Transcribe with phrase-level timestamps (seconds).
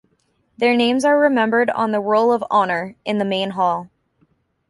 [0.57, 3.91] Their names are remembered on the Roll of Honour in the main hall.